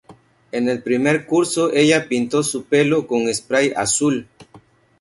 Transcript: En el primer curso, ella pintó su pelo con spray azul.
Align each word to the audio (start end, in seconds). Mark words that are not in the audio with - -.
En 0.51 0.67
el 0.67 0.81
primer 0.81 1.27
curso, 1.27 1.71
ella 1.71 2.07
pintó 2.09 2.41
su 2.41 2.63
pelo 2.65 3.05
con 3.05 3.31
spray 3.31 3.71
azul. 3.77 4.27